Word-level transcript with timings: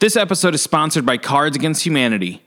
This 0.00 0.16
episode 0.16 0.54
is 0.54 0.62
sponsored 0.62 1.04
by 1.04 1.18
Cards 1.18 1.58
Against 1.58 1.84
Humanity. 1.84 2.40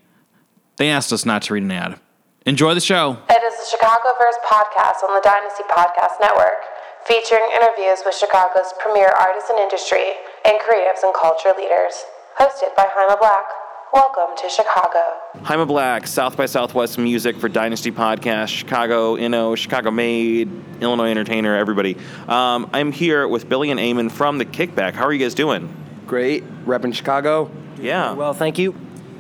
They 0.78 0.90
asked 0.90 1.14
us 1.14 1.24
not 1.24 1.44
to 1.44 1.54
read 1.54 1.62
an 1.62 1.70
ad. 1.70 2.00
Enjoy 2.48 2.74
the 2.74 2.82
show. 2.82 3.20
It 3.30 3.44
is 3.44 3.54
the 3.54 3.78
Chicagoverse 3.78 4.42
podcast 4.44 5.08
on 5.08 5.14
the 5.14 5.22
Dynasty 5.24 5.62
Podcast 5.70 6.20
Network, 6.20 6.66
featuring 7.06 7.48
interviews 7.54 8.00
with 8.04 8.16
Chicago's 8.16 8.74
premier 8.80 9.10
artists 9.10 9.52
and 9.52 9.60
industry 9.60 10.14
and 10.44 10.60
creatives 10.62 11.04
and 11.04 11.14
culture 11.14 11.54
leaders. 11.56 11.94
Hosted 12.40 12.76
by 12.76 12.88
Jaime 12.90 13.20
Black. 13.20 13.46
Welcome 13.94 14.36
to 14.36 14.50
Chicago. 14.50 15.44
Jaime 15.44 15.66
Black, 15.66 16.08
South 16.08 16.36
by 16.36 16.48
Southwest 16.48 16.98
Music 16.98 17.38
for 17.38 17.50
Dynasty 17.50 17.92
Podcast, 17.92 18.48
Chicago, 18.48 19.16
Inno, 19.16 19.56
Chicago 19.56 19.92
Made, 19.92 20.50
Illinois 20.82 21.12
Entertainer, 21.12 21.56
everybody. 21.56 21.98
Um, 22.28 22.68
I'm 22.74 22.92
here 22.92 23.28
with 23.28 23.48
Billy 23.48 23.70
and 23.70 23.80
Eamonn 23.80 24.12
from 24.12 24.40
The 24.40 24.46
Kickback. 24.46 24.94
How 24.94 25.06
are 25.06 25.14
you 25.14 25.20
guys 25.20 25.36
doing? 25.36 25.83
Great, 26.08 26.44
repping 26.66 26.94
Chicago. 26.94 27.50
Yeah. 27.80 28.14
Well, 28.14 28.34
thank 28.34 28.58
you. 28.58 28.76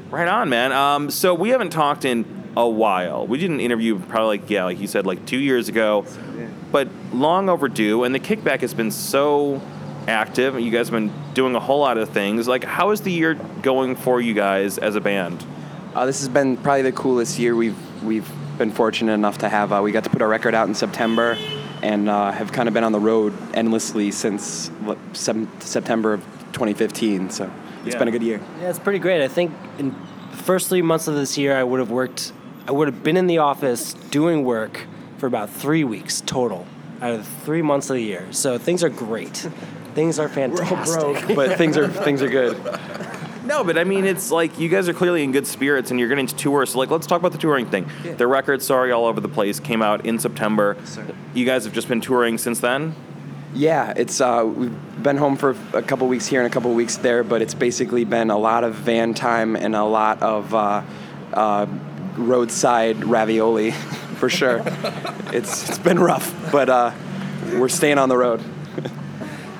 Right 0.10 0.28
on, 0.28 0.50
man. 0.50 0.72
Um, 0.72 1.10
so 1.10 1.34
we 1.34 1.50
haven't 1.50 1.72
talked 1.72 2.06
in 2.06 2.52
a 2.56 2.68
while. 2.68 3.26
We 3.26 3.38
did 3.40 3.50
an 3.50 3.60
interview 3.60 4.00
probably 4.00 4.40
like 4.40 4.50
yeah, 4.50 4.66
like 4.66 4.80
you 4.80 4.88
said, 4.88 5.06
like 5.06 5.26
two 5.26 5.40
years 5.40 5.70
ago, 5.70 6.06
but 6.72 6.88
long 7.12 7.50
overdue. 7.50 8.04
And 8.04 8.14
the 8.14 8.20
kickback 8.20 8.62
has 8.62 8.74
been 8.74 8.92
so 8.92 9.62
active. 10.08 10.60
You 10.60 10.72
guys 10.72 10.90
have 10.90 10.94
been 10.94 11.12
doing 11.34 11.56
a 11.56 11.60
whole 11.60 11.80
lot 11.80 11.98
of 11.98 12.10
things. 12.10 12.48
Like, 12.48 12.64
how 12.64 12.92
is 12.92 13.02
the 13.02 13.12
year 13.12 13.34
going 13.34 13.96
for 13.96 14.22
you 14.22 14.34
guys 14.34 14.78
as 14.78 14.96
a 14.96 15.02
band? 15.02 15.44
Uh, 15.96 16.06
this 16.06 16.20
has 16.20 16.30
been 16.30 16.58
probably 16.58 16.84
the 16.84 16.92
coolest 16.92 17.40
year 17.40 17.56
we've 17.56 18.04
we've 18.04 18.30
been 18.58 18.72
fortunate 18.72 19.14
enough 19.14 19.40
to 19.40 19.50
have. 19.50 19.72
Uh, 19.72 19.82
we 19.84 19.92
got 19.92 20.04
to 20.04 20.10
put 20.10 20.22
our 20.22 20.28
record 20.28 20.54
out 20.54 20.68
in 20.68 20.76
September, 20.76 21.38
and 21.82 22.10
uh, 22.10 22.32
have 22.32 22.52
kind 22.52 22.68
of 22.68 22.74
been 22.74 22.84
on 22.84 22.92
the 22.92 23.00
road 23.00 23.34
endlessly 23.54 24.12
since 24.12 24.68
what, 24.82 24.98
September 25.14 26.14
of 26.14 26.33
2015. 26.54 27.30
So 27.30 27.50
it's 27.86 27.94
Yeah. 27.94 28.00
been 28.00 28.08
a 28.08 28.12
good 28.12 28.24
year. 28.24 28.40
Yeah, 28.62 28.70
it's 28.70 28.80
pretty 28.80 29.00
great. 29.00 29.22
I 29.24 29.28
think 29.28 29.52
in 29.78 29.94
the 30.32 30.38
first 30.38 30.70
three 30.70 30.82
months 30.82 31.08
of 31.08 31.16
this 31.16 31.38
year, 31.38 31.56
I 31.56 31.64
would 31.64 31.80
have 31.80 31.92
worked, 31.92 32.32
I 32.68 32.72
would 32.72 32.88
have 32.88 33.04
been 33.04 33.18
in 33.18 33.28
the 33.28 33.40
office 33.40 33.94
doing 33.94 34.44
work 34.44 34.82
for 35.18 35.28
about 35.28 35.50
three 35.50 35.84
weeks 35.84 36.22
total 36.22 36.66
out 37.02 37.12
of 37.12 37.28
three 37.44 37.62
months 37.62 37.90
of 37.90 37.96
the 37.96 38.02
year. 38.04 38.26
So 38.32 38.58
things 38.58 38.84
are 38.84 38.90
great. 38.90 39.48
things 39.96 40.18
are 40.20 40.28
fantastic. 40.30 41.24
but 41.36 41.58
things 41.58 41.78
are 41.78 41.88
things 41.88 42.22
are 42.22 42.30
good. 42.30 42.58
No, 43.46 43.64
but 43.64 43.78
I 43.78 43.84
mean, 43.84 44.06
it's 44.06 44.32
like 44.32 44.58
you 44.58 44.70
guys 44.70 44.88
are 44.88 44.94
clearly 44.94 45.22
in 45.24 45.34
good 45.34 45.46
spirits, 45.46 45.92
and 45.92 46.00
you're 46.00 46.08
getting 46.10 46.28
to 46.28 46.36
tour. 46.36 46.66
So, 46.66 46.80
like, 46.80 46.90
let's 46.90 47.06
talk 47.06 47.20
about 47.20 47.34
the 47.34 47.38
touring 47.38 47.66
thing. 47.66 47.86
The 48.18 48.26
record, 48.26 48.62
"Sorry 48.62 48.92
All 48.94 49.06
Over 49.06 49.20
the 49.20 49.28
Place," 49.28 49.60
came 49.60 49.82
out 49.82 50.06
in 50.06 50.18
September. 50.18 50.78
You 51.34 51.46
guys 51.46 51.66
have 51.66 51.74
just 51.74 51.90
been 51.90 52.00
touring 52.00 52.38
since 52.38 52.60
then. 52.62 52.96
Yeah, 53.56 53.94
it's 53.96 54.20
uh, 54.20 54.44
we've 54.46 55.04
been 55.04 55.18
home 55.18 55.36
for 55.36 55.56
a 55.74 55.84
couple 55.84 56.08
weeks 56.08 56.26
here 56.26 56.42
and 56.42 56.52
a 56.52 56.54
couple 56.54 56.74
weeks 56.74 56.98
there, 56.98 57.24
but 57.24 57.44
it's 57.44 57.54
basically 57.54 58.04
been 58.04 58.32
a 58.32 58.38
lot 58.38 58.64
of 58.64 58.74
van 58.74 59.14
time 59.14 59.56
and 59.56 59.76
a 59.76 59.84
lot 59.84 60.24
of 60.24 60.56
uh, 60.56 60.82
uh, 61.34 61.68
roadside 62.18 63.04
ravioli, 63.04 63.72
for 64.16 64.28
sure. 64.28 64.64
it's 65.32 65.70
it's 65.70 65.78
been 65.78 66.00
rough, 66.00 66.52
but 66.52 66.68
uh, 66.68 66.92
we're 67.54 67.70
staying 67.70 68.00
on 68.00 68.10
the 68.10 68.18
road. 68.18 68.42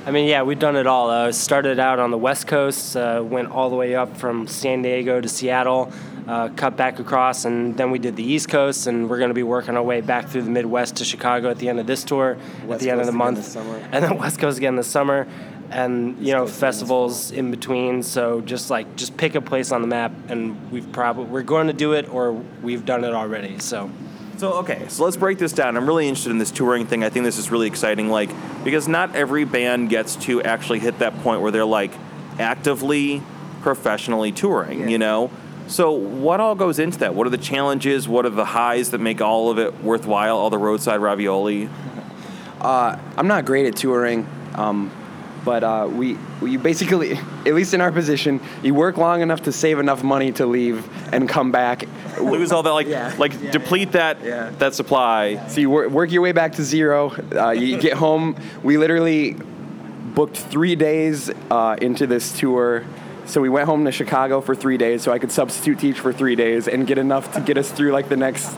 I 0.08 0.12
mean, 0.12 0.28
yeah, 0.28 0.42
we've 0.42 0.60
done 0.60 0.76
it 0.76 0.88
all. 0.88 1.12
Uh, 1.12 1.32
started 1.32 1.78
out 1.78 2.00
on 2.00 2.10
the 2.10 2.18
West 2.18 2.48
Coast, 2.48 2.98
uh, 2.98 3.22
went 3.24 3.52
all 3.52 3.70
the 3.70 3.76
way 3.76 3.96
up 3.96 4.18
from 4.18 4.48
San 4.48 4.82
Diego 4.82 5.22
to 5.22 5.30
Seattle, 5.30 5.94
uh, 6.28 6.50
cut 6.50 6.78
back 6.78 7.00
across, 7.00 7.46
and 7.46 7.76
then 7.78 7.92
we 7.92 8.00
did 8.00 8.16
the 8.16 8.24
East 8.24 8.50
Coast, 8.50 8.88
and 8.88 9.10
we're 9.10 9.18
going 9.18 9.30
to 9.30 9.36
be 9.36 9.44
working 9.44 9.76
our 9.76 9.84
way 9.84 10.02
back 10.02 10.28
through 10.28 10.44
the 10.44 10.50
Midwest 10.50 10.98
to 10.98 11.06
Chicago 11.06 11.50
at 11.50 11.60
the 11.60 11.70
end 11.70 11.80
of 11.80 11.88
this 11.88 12.04
tour, 12.04 12.38
at 12.70 12.80
the 12.80 12.90
end 12.90 13.02
of 13.02 13.06
the 13.06 13.12
month, 13.12 13.38
this 13.38 13.56
and 13.92 14.04
then 14.04 14.18
West 14.18 14.40
Coast 14.40 14.58
again 14.58 14.76
this 14.76 14.88
summer, 14.88 15.28
and 15.70 16.18
you 16.26 16.34
know 16.34 16.46
Coast 16.46 16.60
festivals 16.60 17.32
in 17.32 17.52
between. 17.52 18.04
So 18.04 18.42
just 18.42 18.70
like 18.70 18.96
just 18.96 19.18
pick 19.18 19.36
a 19.36 19.42
place 19.42 19.72
on 19.72 19.82
the 19.82 19.88
map, 19.88 20.12
and 20.30 20.72
we've 20.72 20.90
probably 20.92 21.26
we're 21.26 21.44
going 21.44 21.68
to 21.68 21.74
do 21.74 21.94
it, 21.94 22.08
or 22.10 22.34
we've 22.62 22.86
done 22.86 23.04
it 23.04 23.14
already. 23.14 23.60
So. 23.60 23.90
So 24.36 24.54
okay, 24.54 24.88
so 24.90 25.06
let's 25.06 25.16
break 25.16 25.38
this 25.38 25.54
down. 25.54 25.78
I'm 25.78 25.86
really 25.86 26.08
interested 26.08 26.32
in 26.32 26.40
this 26.40 26.50
touring 26.52 26.88
thing. 26.88 27.04
I 27.04 27.10
think 27.10 27.24
this 27.24 27.38
is 27.38 27.52
really 27.52 27.68
exciting, 27.68 28.10
like 28.10 28.32
because 28.64 28.88
not 28.88 29.16
every 29.16 29.46
band 29.46 29.90
gets 29.90 30.16
to 30.18 30.42
actually 30.42 30.80
hit 30.80 31.00
that 31.00 31.18
point 31.20 31.42
where 31.42 31.52
they're 31.52 31.64
like 31.64 31.92
actively, 32.40 33.22
professionally 33.62 34.32
touring. 34.32 34.82
Yeah. 34.82 34.88
You 34.88 34.98
know. 34.98 35.32
So 35.68 35.92
what 35.92 36.40
all 36.40 36.56
goes 36.56 36.80
into 36.80 37.00
that? 37.00 37.16
What 37.16 37.26
are 37.28 37.30
the 37.32 37.38
challenges? 37.38 38.08
What 38.08 38.26
are 38.26 38.30
the 38.30 38.46
highs 38.46 38.92
that 38.92 39.00
make 39.00 39.22
all 39.22 39.50
of 39.50 39.58
it 39.60 39.84
worthwhile? 39.84 40.38
All 40.38 40.50
the 40.50 40.58
roadside 40.58 41.00
ravioli. 41.02 41.70
Uh, 42.62 42.98
I'm 43.18 43.28
not 43.28 43.46
great 43.46 43.66
at 43.66 43.76
touring, 43.76 44.28
um, 44.56 44.92
but 45.44 45.64
uh, 45.64 45.90
we 45.92 46.18
we 46.42 46.58
basically, 46.58 47.14
at 47.46 47.54
least 47.54 47.74
in 47.74 47.82
our 47.82 47.92
position, 47.92 48.40
you 48.62 48.74
work 48.74 48.98
long 48.98 49.22
enough 49.22 49.44
to 49.44 49.52
save 49.52 49.80
enough 49.80 50.04
money 50.04 50.32
to 50.34 50.46
leave 50.46 50.88
and 51.14 51.28
come 51.28 51.52
back. 51.52 51.84
Lose 52.20 52.52
all 52.52 52.64
that, 52.64 52.72
like, 52.72 52.88
Yeah. 52.88 53.14
like 53.18 53.34
Yeah, 53.42 53.52
deplete 53.52 53.94
that 53.94 54.24
Yeah. 54.24 54.52
that 54.60 54.74
supply. 54.76 55.46
So 55.48 55.60
you 55.62 55.70
work, 55.70 55.90
work 55.90 56.12
your 56.12 56.22
way 56.22 56.32
back 56.32 56.54
to 56.54 56.64
zero. 56.64 57.12
Uh, 57.36 57.50
you 57.52 57.78
get 57.88 57.94
home. 57.94 58.36
We 58.64 58.78
literally 58.78 59.36
booked 60.14 60.38
three 60.38 60.76
days 60.76 61.32
uh, 61.50 61.76
into 61.82 62.06
this 62.08 62.38
tour. 62.38 62.84
So 63.26 63.42
we 63.42 63.50
went 63.50 63.68
home 63.68 63.86
to 63.86 63.92
Chicago 63.92 64.42
for 64.42 64.54
three 64.54 64.78
days, 64.78 65.02
so 65.02 65.12
I 65.12 65.20
could 65.20 65.32
substitute 65.32 65.80
teach 65.80 66.00
for 66.00 66.12
three 66.12 66.36
days 66.36 66.68
and 66.68 66.86
get 66.86 66.98
enough 66.98 67.34
to 67.34 67.42
get 67.42 67.58
us 67.58 67.72
through 67.72 67.92
like 67.92 68.10
the 68.10 68.18
next, 68.18 68.54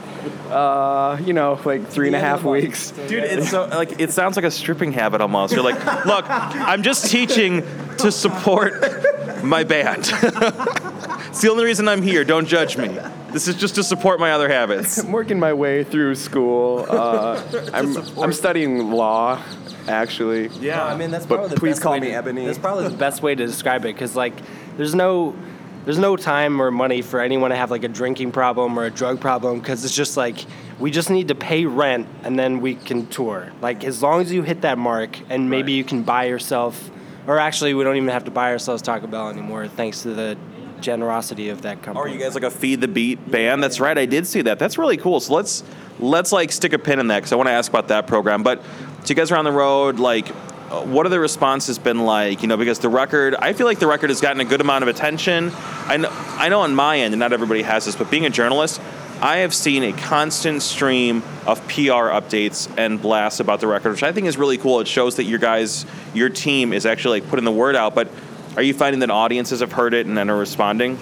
uh, 0.49 1.17
you 1.23 1.33
know, 1.33 1.59
like 1.63 1.87
three 1.87 2.07
and 2.07 2.15
a 2.15 2.19
half 2.19 2.43
weeks. 2.43 2.91
Dude, 2.91 3.23
it's 3.23 3.51
so 3.51 3.65
like 3.67 3.99
it 3.99 4.11
sounds 4.11 4.35
like 4.35 4.45
a 4.45 4.51
stripping 4.51 4.91
habit 4.91 5.21
almost. 5.21 5.53
You're 5.53 5.63
like, 5.63 5.77
look, 6.05 6.25
I'm 6.29 6.83
just 6.83 7.09
teaching 7.11 7.61
to 7.97 8.11
support 8.11 9.43
my 9.43 9.63
band. 9.63 9.99
it's 10.11 11.41
the 11.41 11.49
only 11.51 11.65
reason 11.65 11.87
I'm 11.87 12.01
here. 12.01 12.23
Don't 12.23 12.47
judge 12.47 12.77
me. 12.77 12.97
This 13.35 13.49
is 13.49 13.55
just 13.57 13.75
to 13.75 13.83
support 13.83 14.21
my 14.21 14.31
other 14.31 14.47
habits. 14.47 14.97
I'm 14.97 15.11
working 15.19 15.37
my 15.41 15.51
way 15.51 15.83
through 15.83 16.15
school. 16.15 16.85
Uh, 16.95 17.41
I'm, 17.73 17.97
I'm 18.17 18.31
studying 18.31 18.91
law, 18.91 19.41
actually. 19.89 20.47
Yeah, 20.61 20.85
I 20.85 20.95
mean, 20.95 21.11
that's 21.11 21.25
But 21.25 21.35
probably 21.35 21.55
the 21.55 21.59
please 21.59 21.71
best 21.71 21.81
call 21.81 21.91
way 21.93 21.99
me 21.99 22.07
to- 22.07 22.13
Ebony. 22.13 22.45
That's 22.45 22.57
probably 22.57 22.87
the 22.87 22.95
best 23.07 23.21
way 23.21 23.35
to 23.35 23.45
describe 23.45 23.81
it 23.83 23.93
because, 23.93 24.15
like, 24.15 24.33
there's 24.77 24.95
no, 24.95 25.35
there's 25.83 25.97
no 25.99 26.15
time 26.15 26.61
or 26.61 26.71
money 26.71 27.01
for 27.01 27.19
anyone 27.19 27.49
to 27.49 27.57
have 27.57 27.71
like 27.71 27.83
a 27.83 27.89
drinking 27.89 28.31
problem 28.31 28.79
or 28.79 28.85
a 28.85 28.89
drug 28.89 29.19
problem 29.19 29.59
because 29.59 29.83
it's 29.83 29.93
just 29.95 30.15
like 30.15 30.37
we 30.79 30.89
just 30.91 31.09
need 31.09 31.27
to 31.27 31.35
pay 31.35 31.65
rent 31.65 32.07
and 32.23 32.39
then 32.39 32.61
we 32.61 32.75
can 32.75 33.05
tour. 33.07 33.51
Like, 33.61 33.83
as 33.83 34.01
long 34.01 34.21
as 34.21 34.31
you 34.31 34.43
hit 34.43 34.61
that 34.61 34.77
mark 34.77 35.19
and 35.29 35.49
maybe 35.49 35.73
you 35.73 35.83
can 35.83 36.03
buy 36.03 36.25
yourself, 36.25 36.89
or 37.27 37.37
actually, 37.37 37.73
we 37.73 37.83
don't 37.83 37.97
even 37.97 38.09
have 38.09 38.23
to 38.25 38.31
buy 38.31 38.51
ourselves 38.51 38.81
Taco 38.81 39.07
Bell 39.07 39.27
anymore 39.29 39.67
thanks 39.67 40.03
to 40.03 40.13
the 40.13 40.37
generosity 40.85 41.49
of 41.49 41.63
that 41.63 41.81
company. 41.81 41.99
Are 41.99 42.13
you 42.13 42.19
guys 42.19 42.35
like 42.35 42.43
a 42.43 42.51
feed 42.51 42.79
the 42.79 42.87
beat 42.87 43.29
band? 43.29 43.61
That's 43.61 43.79
right. 43.79 43.97
I 43.97 44.05
did 44.05 44.27
see 44.27 44.43
that. 44.43 44.59
That's 44.59 44.77
really 44.77 44.97
cool. 44.97 45.19
So 45.19 45.33
let's 45.33 45.63
let's 45.99 46.31
like 46.31 46.51
stick 46.51 46.73
a 46.73 46.79
pin 46.79 46.99
in 46.99 47.07
that 47.07 47.17
because 47.17 47.33
I 47.33 47.35
want 47.35 47.47
to 47.47 47.53
ask 47.53 47.69
about 47.69 47.87
that 47.89 48.07
program. 48.07 48.43
But 48.43 48.61
so 48.61 49.09
you 49.09 49.15
guys 49.15 49.31
are 49.31 49.37
on 49.37 49.45
the 49.45 49.51
road. 49.51 49.99
Like, 49.99 50.27
what 50.69 51.05
are 51.05 51.09
the 51.09 51.19
responses 51.19 51.79
been 51.79 52.05
like? 52.05 52.43
You 52.43 52.47
know, 52.47 52.57
because 52.57 52.79
the 52.79 52.89
record, 52.89 53.35
I 53.35 53.53
feel 53.53 53.65
like 53.65 53.79
the 53.79 53.87
record 53.87 54.09
has 54.11 54.21
gotten 54.21 54.39
a 54.41 54.45
good 54.45 54.61
amount 54.61 54.83
of 54.83 54.87
attention. 54.87 55.51
I 55.53 55.97
know, 55.97 56.09
I 56.11 56.49
know 56.49 56.61
on 56.61 56.75
my 56.75 56.99
end, 56.99 57.13
and 57.13 57.19
not 57.19 57.33
everybody 57.33 57.63
has 57.63 57.85
this, 57.85 57.95
but 57.95 58.11
being 58.11 58.25
a 58.25 58.29
journalist, 58.29 58.79
I 59.21 59.37
have 59.37 59.53
seen 59.53 59.83
a 59.83 59.93
constant 59.93 60.61
stream 60.61 61.23
of 61.45 61.65
PR 61.67 62.11
updates 62.11 62.69
and 62.77 63.01
blasts 63.01 63.39
about 63.39 63.61
the 63.61 63.67
record, 63.67 63.91
which 63.91 64.03
I 64.03 64.11
think 64.11 64.27
is 64.27 64.37
really 64.37 64.57
cool. 64.57 64.81
It 64.81 64.87
shows 64.87 65.15
that 65.15 65.23
your 65.23 65.39
guys, 65.39 65.85
your 66.13 66.29
team, 66.29 66.73
is 66.73 66.85
actually 66.85 67.21
like 67.21 67.29
putting 67.29 67.45
the 67.45 67.51
word 67.51 67.75
out. 67.75 67.95
But 67.95 68.09
are 68.55 68.63
you 68.63 68.73
finding 68.73 68.99
that 69.01 69.09
audiences 69.09 69.59
have 69.59 69.71
heard 69.71 69.93
it 69.93 70.05
and 70.05 70.17
then 70.17 70.29
are 70.29 70.37
responding? 70.37 70.97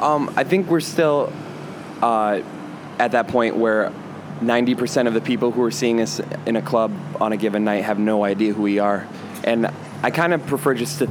Um, 0.00 0.32
I 0.36 0.44
think 0.44 0.68
we're 0.68 0.80
still 0.80 1.32
uh, 2.02 2.42
at 2.98 3.12
that 3.12 3.28
point 3.28 3.56
where 3.56 3.92
90% 4.40 5.06
of 5.06 5.14
the 5.14 5.20
people 5.20 5.50
who 5.50 5.62
are 5.62 5.70
seeing 5.70 6.00
us 6.00 6.20
in 6.46 6.56
a 6.56 6.62
club 6.62 6.92
on 7.20 7.32
a 7.32 7.36
given 7.36 7.64
night 7.64 7.84
have 7.84 7.98
no 7.98 8.24
idea 8.24 8.52
who 8.52 8.62
we 8.62 8.78
are. 8.78 9.06
And 9.44 9.70
I 10.02 10.10
kind 10.10 10.32
of 10.32 10.46
prefer 10.46 10.74
just 10.74 10.98
to, 10.98 11.10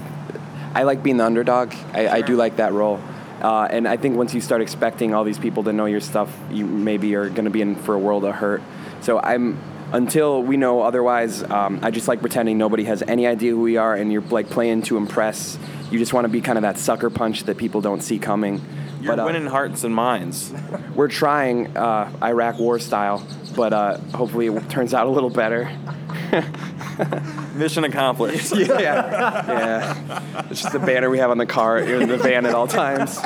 I 0.74 0.84
like 0.84 1.04
being 1.04 1.18
the 1.18 1.26
underdog. 1.26 1.74
I, 1.94 2.08
I 2.08 2.22
do 2.22 2.36
like 2.36 2.58
that 2.58 2.74
role. 2.74 3.00
Uh, 3.42 3.68
and 3.70 3.88
I 3.88 3.98
think 3.98 4.18
once 4.18 4.34
you 4.34 4.42
start 4.42 4.62
expecting 4.62 5.14
all 5.14 5.24
these 5.24 5.40
people 5.40 5.64
to 5.64 5.74
know 5.74 5.86
your 5.86 6.02
stuff, 6.02 6.36
you 6.52 6.66
maybe 6.66 7.16
are 7.16 7.30
going 7.30 7.46
to 7.46 7.52
be 7.52 7.62
in 7.62 7.76
for 7.76 7.96
a 7.96 8.00
world 8.00 8.26
of 8.26 8.36
hurt. 8.36 8.62
So 9.02 9.20
I'm, 9.20 9.60
until 9.92 10.44
we 10.44 10.58
know 10.58 10.82
otherwise, 10.82 11.44
um, 11.44 11.80
I 11.82 11.92
just 11.92 12.08
like 12.08 12.22
pretending 12.22 12.58
nobody 12.58 12.84
has 12.84 13.02
any 13.04 13.26
idea 13.26 13.52
who 13.52 13.62
we 13.62 13.78
are 13.78 13.96
and 13.96 14.12
you're 14.12 14.22
like 14.24 14.50
playing 14.50 14.82
to 14.84 14.98
impress. 14.98 15.58
You 15.92 15.98
just 15.98 16.14
want 16.14 16.26
to 16.26 16.30
be 16.30 16.42
kind 16.42 16.58
of 16.58 16.62
that 16.64 16.78
sucker 16.78 17.10
punch 17.10 17.44
that 17.46 17.58
people 17.58 17.82
don't 17.82 18.02
see 18.02 18.20
coming. 18.20 18.62
You're 19.02 19.16
But, 19.16 19.22
uh, 19.22 19.26
winning 19.26 19.48
hearts 19.48 19.84
and 19.84 19.94
minds. 19.96 20.54
we're 20.96 21.08
trying 21.08 21.76
uh, 21.76 22.12
Iraq 22.22 22.60
War 22.60 22.80
style, 22.80 23.26
but 23.56 23.74
uh, 23.74 23.98
hopefully 24.14 24.48
it 24.48 24.70
turns 24.70 24.94
out 24.94 25.08
a 25.08 25.10
little 25.10 25.30
better. 25.30 25.72
Mission 27.56 27.84
accomplished. 27.86 28.56
yeah, 28.56 28.80
yeah. 28.80 30.46
It's 30.50 30.62
just 30.62 30.74
the 30.74 30.80
banner 30.80 31.10
we 31.10 31.18
have 31.20 31.32
on 31.32 31.38
the 31.38 31.46
car, 31.46 31.80
in 31.80 32.10
the 32.10 32.18
van 32.18 32.46
at 32.46 32.54
all 32.54 32.68
times. 32.68 33.20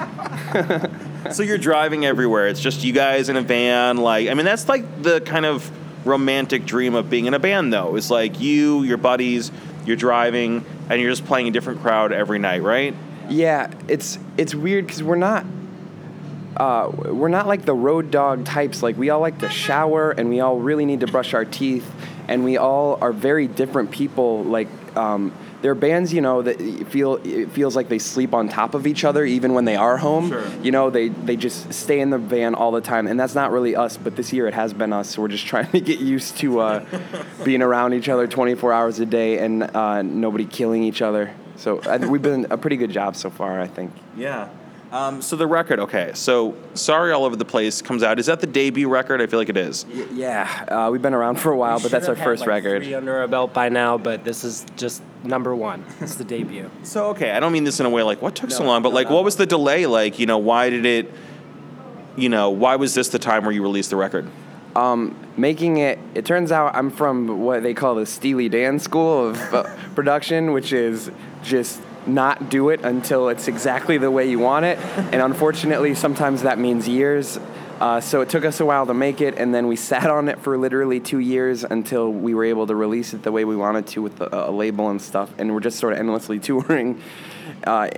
so 1.32 1.44
you're 1.44 1.58
driving 1.58 2.06
everywhere. 2.06 2.48
It's 2.48 2.62
just 2.62 2.84
you 2.84 2.94
guys 2.94 3.30
in 3.30 3.36
a 3.36 3.42
van. 3.42 3.98
Like, 3.98 4.30
I 4.30 4.34
mean, 4.36 4.46
that's 4.46 4.70
like 4.70 5.02
the 5.02 5.22
kind 5.22 5.46
of 5.46 5.70
romantic 6.06 6.66
dream 6.66 6.96
of 6.96 7.10
being 7.10 7.26
in 7.26 7.34
a 7.34 7.40
band, 7.40 7.74
though. 7.74 7.96
It's 7.96 8.10
like 8.10 8.40
you, 8.40 8.84
your 8.84 8.98
buddies, 8.98 9.52
you're 9.86 9.96
driving, 9.96 10.66
and 10.90 11.02
you're 11.02 11.12
just 11.12 11.26
playing 11.26 11.48
a 11.48 11.52
different 11.52 11.82
crowd 11.82 12.12
every 12.12 12.40
night, 12.40 12.62
right? 12.62 12.96
Yeah, 13.30 13.72
it's 13.88 14.20
it's 14.38 14.54
weird 14.54 14.86
because 14.86 15.02
we're 15.04 15.16
not 15.16 15.46
uh, 16.58 16.92
we're 16.94 17.30
not 17.30 17.48
like 17.48 17.66
the 17.66 17.74
road 17.74 18.12
dog 18.12 18.46
types. 18.46 18.84
Like 18.84 18.98
we 18.98 19.10
all 19.10 19.22
like 19.22 19.40
to 19.40 19.50
shower 19.50 20.12
and 20.12 20.30
we 20.30 20.40
all 20.40 20.60
really 20.60 20.86
need 20.86 21.00
to 21.00 21.08
brush 21.08 21.34
our 21.34 21.46
teeth, 21.46 21.90
and 22.28 22.44
we 22.44 22.58
all 22.58 22.98
are 23.02 23.14
very 23.14 23.48
different 23.48 23.92
people. 23.92 24.44
Like 24.44 24.68
um, 24.96 25.34
there 25.64 25.72
are 25.72 25.76
bands, 25.76 26.12
you 26.12 26.20
know, 26.20 26.42
that 26.42 26.60
feel 26.90 27.16
it 27.24 27.50
feels 27.52 27.74
like 27.74 27.88
they 27.88 27.98
sleep 27.98 28.34
on 28.34 28.50
top 28.50 28.74
of 28.74 28.86
each 28.86 29.06
other 29.06 29.24
even 29.24 29.54
when 29.54 29.64
they 29.64 29.78
are 29.78 29.96
home. 29.96 30.28
Sure. 30.28 30.46
You 30.62 30.72
know, 30.72 30.90
they 30.90 31.08
they 31.08 31.38
just 31.38 31.74
stay 31.74 32.02
in 32.02 32.10
the 32.10 32.18
van 32.18 32.54
all 32.54 32.72
the 32.72 32.82
time, 32.82 33.08
and 33.08 33.18
that's 33.18 33.34
not 33.34 33.50
really 33.50 33.74
us. 33.74 33.96
But 33.96 34.18
this 34.18 34.34
year 34.34 34.46
it 34.46 34.54
has 34.54 34.74
been 34.74 34.92
us. 34.92 35.12
So 35.12 35.22
we're 35.22 35.30
just 35.30 35.48
trying 35.54 35.72
to 35.72 35.80
get 35.80 36.00
used 36.00 36.36
to 36.40 36.60
uh, 36.60 36.86
being 37.46 37.62
around 37.62 37.94
each 37.94 38.10
other 38.10 38.28
24 38.28 38.74
hours 38.74 39.00
a 39.00 39.06
day 39.06 39.40
and 39.40 39.64
uh, 39.64 40.02
nobody 40.02 40.46
killing 40.46 40.84
each 40.84 41.02
other. 41.02 41.34
So 41.56 41.80
I, 41.84 41.96
we've 41.98 42.22
been 42.22 42.48
a 42.50 42.58
pretty 42.58 42.76
good 42.76 42.92
job 42.92 43.16
so 43.16 43.30
far, 43.30 43.62
I 43.62 43.68
think. 43.68 43.94
Yeah. 44.18 44.50
Um, 44.94 45.24
so 45.24 45.36
the 45.36 45.48
record, 45.48 45.80
okay. 45.80 46.12
So 46.14 46.56
sorry, 46.76 47.12
all 47.12 47.26
over 47.26 47.36
the 47.36 47.44
place 47.44 47.82
comes 47.82 48.04
out. 48.04 48.20
Is 48.20 48.28
that 48.28 48.40
the 48.42 48.48
debut 48.48 48.88
record? 48.88 49.22
I 49.22 49.26
feel 49.28 49.40
like 49.40 49.50
it 49.50 49.58
is. 49.58 49.86
Y- 49.88 50.06
Yeah, 50.14 50.66
uh, 50.68 50.92
we've 50.92 51.02
been 51.02 51.16
around 51.16 51.40
for 51.40 51.52
a 51.52 51.58
while, 51.58 51.78
We 51.78 51.84
but 51.84 51.92
that's 51.92 52.08
our 52.08 52.14
had, 52.14 52.24
first 52.24 52.42
like, 52.42 52.50
record. 52.50 52.84
Three 52.84 52.94
under 52.94 53.18
our 53.18 53.28
belt 53.28 53.56
by 53.56 53.70
now, 53.70 53.98
but 53.98 54.24
this 54.24 54.44
is 54.44 54.68
just 54.78 55.02
number 55.24 55.56
one. 55.56 55.84
It's 56.00 56.14
the 56.16 56.24
debut. 56.24 56.70
So 56.84 57.08
okay, 57.08 57.32
I 57.32 57.40
don't 57.40 57.52
mean 57.52 57.64
this 57.64 57.80
in 57.80 57.88
a 57.88 57.90
way 57.90 58.04
like 58.04 58.22
what 58.22 58.36
took 58.36 58.52
so 58.52 58.64
long, 58.64 58.84
but 58.84 58.90
no, 58.90 58.96
like 58.96 59.10
no. 59.10 59.16
what 59.16 59.24
was 59.24 59.36
the 59.36 59.48
delay? 59.48 59.88
Like 59.88 60.20
you 60.20 60.28
know 60.28 60.38
why 60.38 60.70
did 60.70 60.86
it? 60.86 61.12
You 62.16 62.30
know 62.30 62.52
why 62.52 62.76
was 62.76 62.94
this 62.94 63.10
the 63.10 63.18
time 63.20 63.44
where 63.46 63.52
you 63.52 63.64
released 63.64 63.90
the 63.90 63.96
record? 63.96 64.30
Making 65.36 65.78
it, 65.78 65.98
it 66.14 66.26
turns 66.26 66.52
out 66.52 66.76
I'm 66.76 66.92
from 66.92 67.40
what 67.40 67.64
they 67.64 67.74
call 67.74 67.96
the 67.96 68.06
Steely 68.06 68.50
Dan 68.50 68.78
school 68.78 69.30
of 69.30 69.54
uh, 69.54 69.64
production, 69.96 70.52
which 70.52 70.72
is 70.72 71.10
just 71.44 71.82
not 72.08 72.50
do 72.50 72.70
it 72.70 72.82
until 72.82 73.30
it's 73.30 73.48
exactly 73.48 73.98
the 73.98 74.12
way 74.12 74.30
you 74.30 74.40
want 74.40 74.66
it. 74.66 74.78
And 74.80 75.22
unfortunately, 75.22 75.96
sometimes 75.96 76.44
that 76.44 76.60
means 76.60 76.88
years. 76.88 77.40
Uh, 77.80 78.00
so 78.00 78.22
it 78.22 78.30
took 78.30 78.46
us 78.46 78.60
a 78.60 78.66
while 78.66 78.86
to 78.86 78.94
make 78.94 79.20
it, 79.20 79.38
and 79.38 79.54
then 79.54 79.68
we 79.68 79.76
sat 79.76 80.10
on 80.10 80.30
it 80.30 80.40
for 80.40 80.58
literally 80.58 81.00
two 81.00 81.20
years 81.20 81.64
until 81.64 82.12
we 82.12 82.34
were 82.34 82.46
able 82.46 82.66
to 82.68 82.76
release 82.76 83.14
it 83.14 83.24
the 83.24 83.32
way 83.32 83.44
we 83.44 83.56
wanted 83.56 83.86
to 83.88 84.02
with 84.02 84.22
a 84.22 84.52
label 84.52 84.90
and 84.90 85.02
stuff. 85.02 85.32
And 85.38 85.54
we're 85.54 85.60
just 85.60 85.80
sort 85.80 85.94
of 85.94 86.00
endlessly 86.00 86.40
touring 86.40 87.02
uh, 87.66 87.90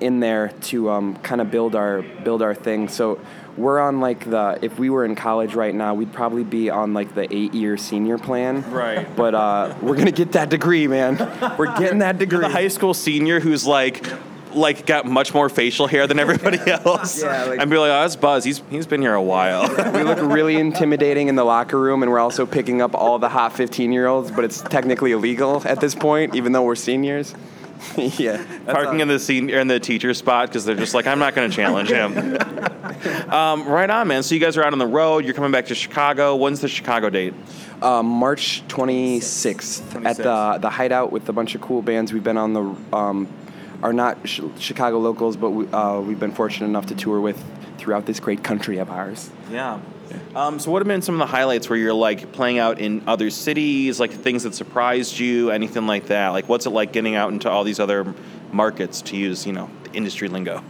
in 0.00 0.20
there 0.20 0.48
to 0.62 0.90
um, 0.90 1.16
kind 1.16 1.40
of 1.40 1.50
build 1.50 1.74
our 1.74 2.02
build 2.02 2.42
our 2.42 2.54
thing. 2.54 2.88
So 2.88 3.20
we're 3.56 3.78
on 3.80 4.00
like 4.00 4.28
the 4.30 4.58
if 4.62 4.78
we 4.78 4.90
were 4.90 5.04
in 5.04 5.14
college 5.14 5.54
right 5.54 5.74
now, 5.74 5.94
we'd 5.94 6.12
probably 6.12 6.44
be 6.44 6.70
on 6.70 6.94
like 6.94 7.14
the 7.14 7.32
eight 7.34 7.52
year 7.54 7.76
senior 7.76 8.18
plan. 8.18 8.70
Right. 8.70 9.06
But 9.16 9.34
uh, 9.34 9.74
we're 9.82 9.96
gonna 9.96 10.12
get 10.12 10.32
that 10.32 10.48
degree, 10.50 10.86
man. 10.86 11.16
We're 11.58 11.76
getting 11.78 11.98
that 11.98 12.18
degree. 12.18 12.40
The 12.40 12.48
high 12.48 12.68
school 12.68 12.94
senior 12.94 13.40
who's 13.40 13.66
like. 13.66 14.06
Like 14.52 14.84
got 14.84 15.06
much 15.06 15.32
more 15.32 15.48
facial 15.48 15.86
hair 15.86 16.08
than 16.08 16.18
everybody 16.18 16.58
else, 16.66 17.22
Yeah, 17.22 17.44
like- 17.44 17.60
and 17.60 17.70
be 17.70 17.78
like, 17.78 17.90
"Oh, 17.90 18.00
that's 18.00 18.16
Buzz. 18.16 18.42
He's 18.42 18.60
he's 18.68 18.84
been 18.84 19.00
here 19.00 19.14
a 19.14 19.22
while." 19.22 19.68
we 19.94 20.02
look 20.02 20.18
really 20.20 20.56
intimidating 20.56 21.28
in 21.28 21.36
the 21.36 21.44
locker 21.44 21.78
room, 21.78 22.02
and 22.02 22.10
we're 22.10 22.18
also 22.18 22.46
picking 22.46 22.82
up 22.82 22.92
all 22.96 23.20
the 23.20 23.28
hot 23.28 23.52
15 23.52 23.92
year 23.92 24.08
olds, 24.08 24.32
but 24.32 24.42
it's 24.44 24.60
technically 24.60 25.12
illegal 25.12 25.62
at 25.64 25.80
this 25.80 25.94
point, 25.94 26.34
even 26.34 26.50
though 26.50 26.64
we're 26.64 26.74
seniors. 26.74 27.32
yeah. 27.96 28.44
Parking 28.66 28.94
all- 28.94 29.00
in 29.00 29.08
the 29.08 29.18
senior 29.18 29.58
in 29.58 29.68
the 29.68 29.80
teacher 29.80 30.14
spot 30.14 30.48
because 30.48 30.64
they're 30.64 30.76
just 30.76 30.94
like, 30.94 31.06
"I'm 31.06 31.18
not 31.18 31.34
going 31.34 31.50
to 31.50 31.56
challenge 31.56 31.88
him." 31.90 32.16
um, 33.32 33.66
right 33.66 33.88
on, 33.88 34.08
man. 34.08 34.22
So 34.22 34.34
you 34.34 34.40
guys 34.40 34.56
are 34.56 34.62
out 34.64 34.72
on 34.72 34.78
the 34.78 34.86
road. 34.86 35.24
You're 35.24 35.34
coming 35.34 35.52
back 35.52 35.66
to 35.66 35.74
Chicago. 35.74 36.36
When's 36.36 36.60
the 36.60 36.68
Chicago 36.68 37.10
date? 37.10 37.34
Uh, 37.80 38.02
March 38.02 38.62
26th, 38.68 40.04
at 40.04 40.16
the 40.16 40.58
the 40.60 40.70
Hideout 40.70 41.12
with 41.12 41.28
a 41.28 41.32
bunch 41.32 41.54
of 41.54 41.60
cool 41.60 41.82
bands. 41.82 42.12
We've 42.12 42.24
been 42.24 42.36
on 42.36 42.52
the 42.52 42.96
um, 42.96 43.28
are 43.82 43.92
not 43.92 44.18
sh- 44.28 44.40
Chicago 44.58 44.98
locals, 44.98 45.36
but 45.36 45.50
we, 45.50 45.66
uh, 45.68 46.00
we've 46.00 46.20
been 46.20 46.32
fortunate 46.32 46.66
enough 46.66 46.86
to 46.86 46.94
tour 46.94 47.20
with 47.20 47.42
throughout 47.78 48.04
this 48.06 48.20
great 48.20 48.44
country 48.44 48.78
of 48.78 48.90
ours. 48.90 49.30
Yeah. 49.50 49.80
Um, 50.34 50.58
so, 50.58 50.70
what 50.70 50.80
have 50.80 50.88
been 50.88 51.02
some 51.02 51.14
of 51.14 51.18
the 51.18 51.26
highlights 51.26 51.68
where 51.68 51.78
you're 51.78 51.94
like 51.94 52.32
playing 52.32 52.58
out 52.58 52.78
in 52.78 53.02
other 53.06 53.30
cities, 53.30 53.98
like 53.98 54.12
things 54.12 54.44
that 54.44 54.54
surprised 54.54 55.18
you, 55.18 55.50
anything 55.50 55.86
like 55.86 56.06
that? 56.06 56.28
Like, 56.28 56.48
what's 56.48 56.66
it 56.66 56.70
like 56.70 56.92
getting 56.92 57.14
out 57.14 57.32
into 57.32 57.50
all 57.50 57.64
these 57.64 57.80
other 57.80 58.14
markets 58.52 59.02
to 59.02 59.16
use, 59.16 59.46
you 59.46 59.52
know, 59.52 59.70
industry 59.92 60.28
lingo? 60.28 60.62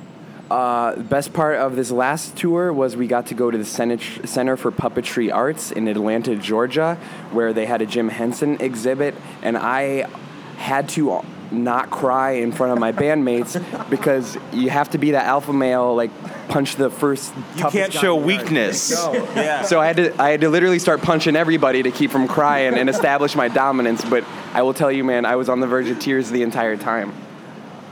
Uh, 0.51 0.97
the 0.97 1.05
best 1.05 1.33
part 1.33 1.59
of 1.59 1.77
this 1.77 1.93
last 1.93 2.37
tour 2.37 2.73
was 2.73 2.97
we 2.97 3.07
got 3.07 3.27
to 3.27 3.35
go 3.35 3.53
to 3.53 3.59
the 3.59 3.65
Center 3.65 4.57
for 4.57 4.73
Puppetry 4.73 5.33
Arts 5.33 5.71
in 5.71 5.87
Atlanta, 5.87 6.35
Georgia, 6.35 6.97
where 7.31 7.53
they 7.53 7.67
had 7.67 7.81
a 7.83 7.87
Jim 7.87 8.09
Henson 8.09 8.61
exhibit, 8.61 9.15
and 9.43 9.57
I 9.57 10.09
had 10.57 10.89
to 10.91 11.13
not 11.52 11.91
cry 11.91 12.32
in 12.32 12.52
front 12.52 12.73
of 12.73 12.79
my 12.79 12.93
bandmates 12.93 13.58
because 13.91 14.37
you 14.52 14.70
have 14.70 14.91
to 14.91 14.99
be 14.99 15.12
that 15.12 15.26
alpha 15.26 15.52
male, 15.52 15.94
like 15.94 16.11
punch 16.49 16.76
the 16.76 16.91
first. 16.91 17.32
You 17.56 17.64
can't 17.64 17.93
show 17.93 18.17
in 18.17 18.20
the 18.20 18.26
weakness. 18.26 18.91
Yeah. 18.91 19.62
So 19.62 19.81
I 19.81 19.87
had 19.87 19.97
to 19.97 20.23
I 20.23 20.31
had 20.31 20.41
to 20.43 20.49
literally 20.49 20.79
start 20.79 21.02
punching 21.02 21.37
everybody 21.37 21.82
to 21.82 21.91
keep 21.91 22.11
from 22.11 22.29
crying 22.29 22.75
and 22.75 22.88
establish 22.88 23.35
my 23.35 23.49
dominance. 23.49 24.05
But 24.05 24.25
I 24.52 24.62
will 24.62 24.75
tell 24.75 24.93
you, 24.93 25.05
man, 25.05 25.25
I 25.25 25.37
was 25.37 25.49
on 25.49 25.61
the 25.61 25.67
verge 25.67 25.88
of 25.88 25.99
tears 25.99 26.31
the 26.31 26.43
entire 26.43 26.76
time. 26.76 27.12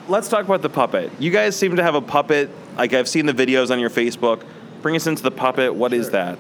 Let's 0.08 0.28
talk 0.28 0.44
about 0.44 0.62
the 0.62 0.70
puppet. 0.70 1.10
You 1.19 1.31
guys 1.31 1.55
seem 1.56 1.76
to 1.76 1.82
have 1.82 1.94
a 1.94 2.00
puppet. 2.00 2.50
Like 2.76 2.93
I've 2.93 3.08
seen 3.08 3.26
the 3.26 3.34
videos 3.34 3.70
on 3.70 3.81
your 3.81 3.90
Facebook. 3.90 4.43
Bring 4.82 4.96
us 4.96 5.06
into 5.06 5.22
the 5.22 5.31
puppet. 5.31 5.75
What 5.75 5.93
is 5.93 6.10
that? 6.10 6.38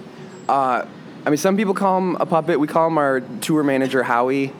Uh, 0.48 0.86
I 1.26 1.30
mean, 1.30 1.36
some 1.36 1.56
people 1.56 1.74
call 1.74 1.98
him 1.98 2.16
a 2.16 2.26
puppet. 2.26 2.58
We 2.58 2.66
call 2.66 2.86
him 2.86 2.96
our 2.96 3.20
tour 3.20 3.62
manager, 3.62 4.02
Howie. 4.02 4.52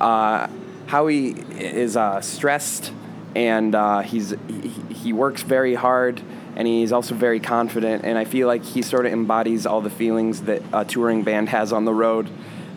Uh, 0.00 0.48
Howie 0.86 1.30
is 1.58 1.96
uh, 1.96 2.20
stressed, 2.20 2.92
and 3.34 3.74
uh, 3.74 4.00
he's 4.00 4.34
he, 4.48 4.68
he 4.94 5.12
works 5.12 5.42
very 5.42 5.74
hard, 5.74 6.22
and 6.56 6.66
he's 6.66 6.92
also 6.92 7.14
very 7.14 7.40
confident. 7.40 8.04
And 8.04 8.16
I 8.16 8.24
feel 8.24 8.46
like 8.46 8.64
he 8.64 8.82
sort 8.82 9.06
of 9.06 9.12
embodies 9.12 9.66
all 9.66 9.80
the 9.80 9.90
feelings 9.90 10.42
that 10.42 10.62
a 10.72 10.84
touring 10.84 11.22
band 11.22 11.48
has 11.50 11.72
on 11.72 11.84
the 11.84 11.92
road 11.94 12.28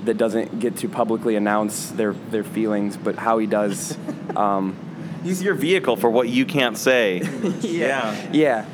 that 0.06 0.18
doesn't 0.18 0.60
get 0.60 0.78
to 0.78 0.90
publicly 0.90 1.36
announce 1.36 1.90
their 1.92 2.14
their 2.14 2.44
feelings, 2.44 2.98
but 2.98 3.16
Howie 3.16 3.48
does. 3.48 3.98
Um, 4.36 4.76
He's 5.24 5.42
your 5.42 5.56
vehicle 5.56 5.96
for 5.98 6.08
what 6.10 6.30
you 6.30 6.46
can't 6.46 6.78
say. 6.78 7.18
yeah. 7.62 8.30
yeah, 8.32 8.66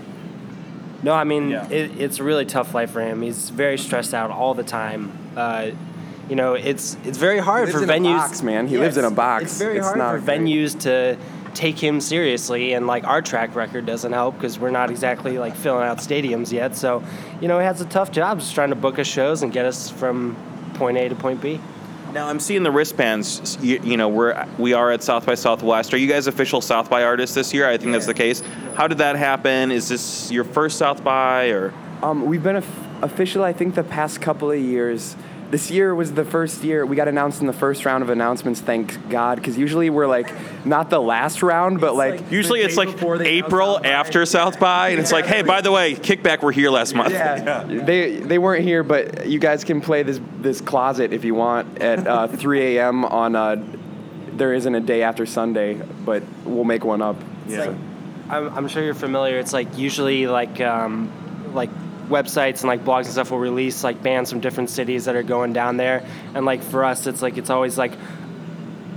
No, 1.02 1.14
I 1.14 1.24
mean 1.24 1.50
Yeah. 1.50 1.66
it, 1.70 1.98
it's 2.00 2.20
a 2.20 2.24
really 2.26 2.46
tough 2.46 2.74
life 2.74 2.92
for 2.92 3.00
him. 3.02 3.22
He's 3.22 3.50
very 3.52 3.78
stressed 3.78 4.14
out 4.14 4.32
all 4.32 4.54
the 4.54 4.66
time. 4.66 5.18
Uh, 5.36 5.72
you 6.30 6.36
know, 6.36 6.54
it's 6.54 6.98
it's 7.06 7.18
very 7.18 7.40
hard 7.40 7.68
He 7.68 7.72
for 7.74 7.80
lives 7.80 7.90
in 7.92 8.06
a 8.06 8.08
venues. 8.10 8.18
box, 8.18 8.42
man. 8.42 8.68
He 8.68 8.78
lives 8.78 8.98
in 8.98 9.06
a 9.06 9.12
box. 9.12 9.44
It's 9.44 9.58
very 9.60 9.78
It's 9.78 9.86
hard 9.86 9.98
not 9.98 10.16
for 10.20 10.26
great. 10.26 10.42
venues 10.42 10.80
to 10.82 11.18
take 11.54 11.78
him 11.80 12.02
seriously, 12.02 12.74
and 12.74 12.86
like 12.88 13.06
our 13.06 13.22
track 13.22 13.56
record 13.56 13.86
doesn't 13.86 14.12
help 14.12 14.36
because 14.36 14.60
we're 14.60 14.72
not 14.72 14.90
exactly 14.90 15.38
like 15.38 15.56
filling 15.56 15.88
out 15.88 16.00
stadiums 16.00 16.52
yet. 16.52 16.76
So, 16.76 17.04
you 17.42 17.48
know, 17.48 17.60
he 17.60 17.66
has 17.66 17.80
a 17.82 17.86
tough 17.86 18.12
job 18.12 18.40
just 18.40 18.54
trying 18.56 18.70
to 18.72 18.76
book 18.76 19.00
us 19.00 19.08
shows 19.08 19.42
and 19.44 19.54
get 19.54 19.66
us 19.66 19.90
from 19.90 20.36
point 20.74 20.98
A 20.98 21.08
to 21.10 21.16
point 21.16 21.42
B. 21.42 21.60
Now 22.14 22.28
I'm 22.30 22.40
seeing 22.40 22.64
the 22.64 22.72
wristbands. 22.72 23.58
You, 23.62 23.80
you 23.84 23.98
know, 23.98 24.08
we're 24.10 24.46
we 24.58 24.74
are 24.74 24.92
at 24.92 25.04
South 25.04 25.26
by 25.26 25.36
Southwest. 25.36 25.94
Are 25.94 25.98
you 25.98 26.08
guys 26.08 26.28
official 26.28 26.60
South 26.62 26.90
by 26.90 27.04
artists 27.04 27.36
this 27.36 27.54
year? 27.54 27.68
I 27.70 27.78
think 27.78 27.92
that's 27.92 28.06
the 28.06 28.14
case. 28.14 28.42
How 28.76 28.88
did 28.88 28.98
that 29.00 29.16
happen? 29.16 29.72
Is 29.72 29.88
this 29.90 30.32
your 30.32 30.44
first 30.46 30.78
South 30.78 31.04
by 31.04 31.50
or? 31.50 31.74
Um, 32.04 32.26
we've 32.26 32.44
been 32.44 32.58
of- 32.58 33.04
official, 33.04 33.44
I 33.44 33.54
think, 33.54 33.76
the 33.76 33.84
past 33.84 34.22
couple 34.22 34.52
of 34.52 34.60
years. 34.60 35.16
This 35.52 35.70
year 35.70 35.94
was 35.94 36.14
the 36.14 36.26
first 36.26 36.64
year 36.64 36.86
we 36.86 36.96
got 36.96 37.08
announced 37.08 37.42
in 37.42 37.48
the 37.48 37.54
first 37.54 37.86
round 37.86 38.04
of 38.04 38.10
announcements. 38.10 38.62
Thank 38.62 39.10
God, 39.10 39.36
because 39.36 39.58
usually 39.58 39.90
we're 39.90 40.08
like 40.08 40.34
not 40.66 40.90
the 40.90 41.00
last 41.00 41.44
round, 41.44 41.80
but 41.80 41.96
like, 41.96 42.32
Usually 42.32 42.62
it's 42.62 42.78
like 42.78 43.02
April 43.04 43.80
after 43.86 44.26
South 44.26 44.60
by, 44.60 44.90
and 44.90 45.00
it's 45.00 45.12
like, 45.12 45.26
hey, 45.26 45.44
by 45.44 45.62
the 45.62 45.72
way, 45.72 45.94
Kickback 45.94 46.42
we're 46.42 46.52
here 46.52 46.72
last 46.72 46.96
month. 46.96 47.14
yeah, 47.14 47.64
they 47.64 48.18
they 48.18 48.38
weren't 48.38 48.64
here, 48.64 48.84
but 48.84 49.28
you 49.28 49.40
guys 49.40 49.64
can 49.64 49.82
play 49.82 50.04
this 50.04 50.20
this 50.40 50.62
closet 50.62 51.14
if 51.14 51.24
you 51.24 51.36
want 51.36 51.80
at 51.80 52.08
uh, 52.08 52.28
3 52.36 52.78
a.m. 52.78 53.06
on. 53.06 53.36
Uh, 53.36 53.64
there 54.36 54.54
isn't 54.54 54.76
a 54.76 54.82
day 54.82 55.02
after 55.02 55.26
Sunday, 55.26 55.76
but 56.04 56.22
we'll 56.44 56.66
make 56.66 56.84
one 56.84 57.02
up. 57.02 57.16
It's 57.48 57.56
like, 57.56 57.78
I'm, 58.30 58.58
I'm 58.58 58.68
sure 58.68 58.84
you're 58.84 58.94
familiar. 58.94 59.40
It's 59.40 59.54
like 59.54 59.78
usually 59.78 60.28
like 60.28 60.60
um, 60.60 61.12
like 61.54 61.70
websites 62.10 62.62
and 62.62 62.64
like 62.64 62.84
blogs 62.84 63.06
and 63.06 63.14
stuff 63.14 63.32
will 63.32 63.40
release 63.40 63.84
like 63.84 64.02
bands 64.02 64.30
from 64.32 64.40
different 64.40 64.70
cities 64.70 65.06
that 65.06 65.16
are 65.16 65.24
going 65.24 65.54
down 65.54 65.78
there, 65.78 66.06
and 66.34 66.46
like 66.46 66.62
for 66.62 66.84
us, 66.84 67.08
it's 67.08 67.22
like 67.22 67.38
it's 67.38 67.50
always 67.50 67.78
like 67.78 67.94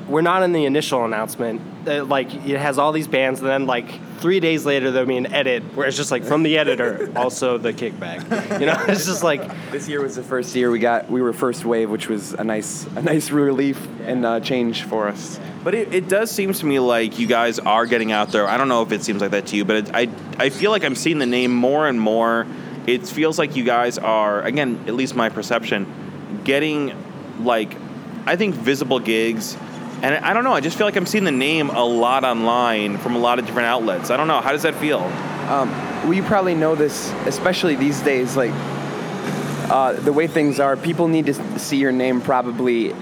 we're 0.08 0.22
not 0.22 0.42
in 0.42 0.52
the 0.52 0.64
initial 0.64 1.04
announcement. 1.04 1.60
Uh, 1.86 2.04
like 2.04 2.34
it 2.34 2.58
has 2.58 2.78
all 2.78 2.92
these 2.92 3.08
bands, 3.08 3.40
and 3.40 3.48
then 3.48 3.66
like 3.66 3.86
three 4.18 4.40
days 4.40 4.64
later 4.66 4.90
there'll 4.90 5.08
be 5.08 5.16
an 5.16 5.32
edit 5.32 5.62
where 5.74 5.86
it's 5.86 5.96
just 5.96 6.10
like 6.10 6.24
from 6.24 6.42
the 6.42 6.58
editor, 6.58 7.12
also 7.16 7.58
the 7.58 7.72
kickback. 7.72 8.60
You 8.60 8.66
know, 8.66 8.84
it's 8.88 9.06
just 9.06 9.22
like 9.22 9.42
This 9.70 9.88
year 9.88 10.02
was 10.02 10.16
the 10.16 10.22
first 10.22 10.54
year 10.56 10.70
we 10.70 10.78
got 10.78 11.10
we 11.10 11.22
were 11.22 11.32
first 11.32 11.64
wave, 11.64 11.90
which 11.90 12.08
was 12.08 12.32
a 12.32 12.44
nice 12.44 12.86
a 12.96 13.02
nice 13.02 13.30
relief 13.30 13.86
and 14.04 14.24
uh, 14.24 14.40
change 14.40 14.84
for 14.84 15.08
us. 15.08 15.38
But 15.62 15.74
it, 15.74 15.92
it 15.92 16.08
does 16.08 16.30
seem 16.30 16.52
to 16.52 16.66
me 16.66 16.78
like 16.78 17.18
you 17.18 17.26
guys 17.26 17.58
are 17.58 17.84
getting 17.84 18.10
out 18.10 18.32
there. 18.32 18.48
I 18.48 18.56
don't 18.56 18.68
know 18.68 18.82
if 18.82 18.92
it 18.92 19.02
seems 19.02 19.20
like 19.20 19.32
that 19.32 19.46
to 19.48 19.56
you, 19.56 19.64
but 19.64 19.76
it, 19.76 19.90
I 19.94 20.08
I 20.38 20.48
feel 20.48 20.70
like 20.70 20.84
I'm 20.84 20.94
seeing 20.94 21.18
the 21.18 21.26
name 21.26 21.52
more 21.54 21.86
and 21.86 22.00
more. 22.00 22.46
It 22.88 23.06
feels 23.06 23.38
like 23.38 23.54
you 23.54 23.64
guys 23.64 23.98
are 23.98 24.42
again, 24.42 24.84
at 24.86 24.94
least 24.94 25.14
my 25.14 25.28
perception, 25.28 26.40
getting 26.44 26.94
like 27.44 27.76
I 28.26 28.36
think 28.36 28.54
visible 28.54 28.98
gigs 28.98 29.56
And 30.02 30.14
I 30.14 30.32
don't 30.32 30.44
know. 30.44 30.52
I 30.52 30.60
just 30.60 30.76
feel 30.78 30.86
like 30.86 30.96
I'm 30.96 31.06
seeing 31.06 31.24
the 31.24 31.32
name 31.32 31.70
a 31.70 31.84
lot 31.84 32.24
online 32.24 32.98
from 32.98 33.16
a 33.16 33.18
lot 33.18 33.38
of 33.38 33.46
different 33.46 33.66
outlets. 33.66 34.10
I 34.10 34.16
don't 34.16 34.28
know. 34.28 34.40
How 34.40 34.52
does 34.52 34.62
that 34.62 34.74
feel? 34.76 35.00
Well, 36.04 36.12
you 36.14 36.22
probably 36.22 36.54
know 36.54 36.74
this, 36.76 37.10
especially 37.26 37.74
these 37.74 38.00
days. 38.02 38.36
Like 38.36 38.52
uh, 39.70 39.94
the 39.94 40.12
way 40.12 40.26
things 40.26 40.60
are, 40.60 40.76
people 40.76 41.08
need 41.08 41.26
to 41.26 41.58
see 41.58 41.78
your 41.78 41.90
name 41.92 42.20
probably 42.20 42.94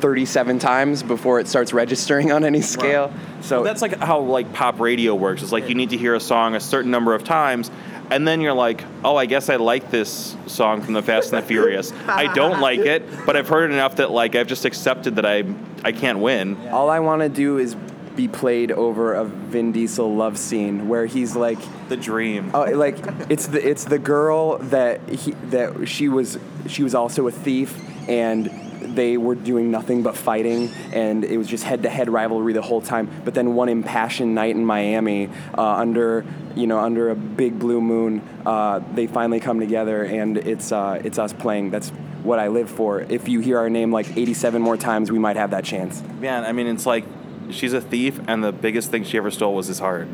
37 0.00 0.58
times 0.58 1.02
before 1.02 1.40
it 1.40 1.48
starts 1.48 1.72
registering 1.72 2.32
on 2.32 2.44
any 2.44 2.60
scale. 2.62 3.12
So 3.40 3.62
That's 3.62 3.82
like 3.82 3.96
how 3.98 4.20
like 4.20 4.52
pop 4.52 4.80
radio 4.80 5.14
works. 5.14 5.42
It's 5.42 5.52
like 5.52 5.68
you 5.68 5.74
need 5.74 5.90
to 5.90 5.96
hear 5.96 6.14
a 6.14 6.20
song 6.20 6.54
a 6.54 6.60
certain 6.60 6.90
number 6.90 7.14
of 7.14 7.24
times, 7.24 7.70
and 8.10 8.26
then 8.26 8.40
you're 8.40 8.52
like, 8.54 8.82
oh, 9.04 9.16
I 9.16 9.26
guess 9.26 9.48
I 9.50 9.56
like 9.56 9.90
this 9.90 10.36
song 10.46 10.82
from 10.82 10.94
the 10.94 11.02
Fast 11.02 11.32
and 11.32 11.42
the 11.42 11.46
Furious. 11.46 11.92
I 12.06 12.32
don't 12.32 12.60
like 12.68 12.80
it, 12.80 13.02
but 13.26 13.36
I've 13.36 13.48
heard 13.48 13.70
it 13.70 13.74
enough 13.74 13.96
that 13.96 14.10
like 14.10 14.34
I've 14.34 14.46
just 14.46 14.64
accepted 14.64 15.16
that 15.16 15.26
I 15.26 15.44
I 15.84 15.92
can't 15.92 16.18
win. 16.18 16.56
all 16.68 16.90
I 16.90 17.00
want 17.00 17.22
to 17.22 17.28
do 17.28 17.58
is 17.58 17.74
be 18.16 18.26
played 18.26 18.72
over 18.72 19.14
a 19.14 19.24
Vin 19.24 19.70
Diesel 19.70 20.12
love 20.16 20.36
scene 20.38 20.88
where 20.88 21.06
he's 21.06 21.36
like, 21.36 21.58
The 21.88 21.96
dream. 21.96 22.50
oh, 22.52 22.64
like 22.64 22.96
it's 23.30 23.46
the 23.46 23.64
it's 23.66 23.84
the 23.84 23.98
girl 24.00 24.58
that 24.58 25.08
he 25.08 25.32
that 25.50 25.86
she 25.88 26.08
was 26.08 26.36
she 26.66 26.82
was 26.82 26.94
also 26.96 27.28
a 27.28 27.30
thief 27.30 27.78
and 28.08 28.50
they 28.94 29.16
were 29.16 29.34
doing 29.34 29.70
nothing 29.70 30.02
but 30.02 30.16
fighting 30.16 30.70
and 30.92 31.24
it 31.24 31.36
was 31.36 31.46
just 31.46 31.64
head 31.64 31.82
to 31.82 31.88
head 31.88 32.08
rivalry 32.08 32.52
the 32.52 32.62
whole 32.62 32.80
time. 32.80 33.08
But 33.24 33.34
then 33.34 33.54
one 33.54 33.68
impassioned 33.68 34.34
night 34.34 34.56
in 34.56 34.64
Miami 34.64 35.28
uh, 35.56 35.62
under 35.62 36.24
you 36.54 36.66
know 36.66 36.78
under 36.78 37.10
a 37.10 37.14
big 37.14 37.58
blue 37.58 37.80
moon 37.80 38.22
uh, 38.46 38.80
they 38.94 39.06
finally 39.06 39.40
come 39.40 39.60
together 39.60 40.04
and 40.04 40.36
it's 40.36 40.72
uh, 40.72 41.00
it's 41.04 41.18
us 41.18 41.32
playing. 41.32 41.70
That's 41.70 41.90
what 42.22 42.38
I 42.38 42.48
live 42.48 42.70
for. 42.70 43.00
If 43.00 43.28
you 43.28 43.40
hear 43.40 43.58
our 43.58 43.70
name 43.70 43.92
like 43.92 44.16
87 44.16 44.60
more 44.60 44.76
times 44.76 45.10
we 45.10 45.18
might 45.18 45.36
have 45.36 45.50
that 45.50 45.64
chance. 45.64 46.02
Man, 46.20 46.44
I 46.44 46.52
mean, 46.52 46.66
it's 46.66 46.86
like 46.86 47.04
she's 47.50 47.72
a 47.72 47.80
thief, 47.80 48.20
and 48.26 48.42
the 48.42 48.52
biggest 48.52 48.90
thing 48.90 49.04
she 49.04 49.16
ever 49.16 49.30
stole 49.30 49.54
was 49.54 49.66
his 49.66 49.78
heart. 49.78 50.08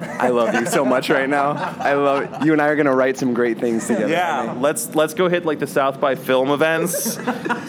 I 0.00 0.28
love 0.28 0.54
you 0.54 0.66
so 0.66 0.84
much 0.84 1.10
right 1.10 1.28
now 1.28 1.50
I 1.78 1.94
love 1.94 2.22
it. 2.24 2.44
you 2.44 2.52
and 2.52 2.60
I 2.62 2.66
are 2.68 2.76
gonna 2.76 2.94
write 2.94 3.16
some 3.16 3.34
great 3.34 3.58
things 3.58 3.86
together 3.86 4.08
Yeah, 4.08 4.54
let's 4.58 4.94
let's 4.94 5.14
go 5.14 5.28
hit 5.28 5.44
like 5.44 5.58
the 5.58 5.66
South 5.66 6.00
by 6.00 6.14
Film 6.14 6.50
events. 6.50 7.14